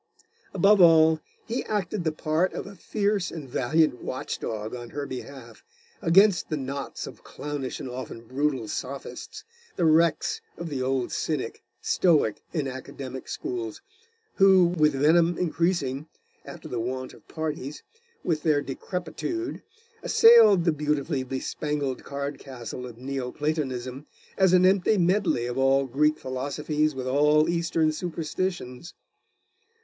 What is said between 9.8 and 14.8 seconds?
wrecks of the old Cynic, Stoic, and Academic schools, who,